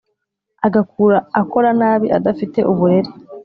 [0.65, 3.11] Agakura akora nabi adafite uburere